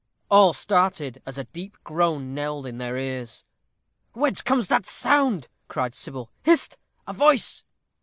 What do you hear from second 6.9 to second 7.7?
a voice?"